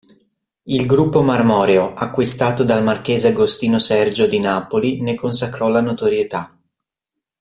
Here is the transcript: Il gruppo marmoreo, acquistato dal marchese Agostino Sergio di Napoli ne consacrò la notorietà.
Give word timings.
Il 0.63 0.87
gruppo 0.87 1.21
marmoreo, 1.21 1.93
acquistato 1.93 2.63
dal 2.63 2.81
marchese 2.81 3.27
Agostino 3.27 3.77
Sergio 3.77 4.25
di 4.25 4.39
Napoli 4.39 4.99
ne 4.99 5.13
consacrò 5.13 5.67
la 5.67 5.79
notorietà. 5.79 6.57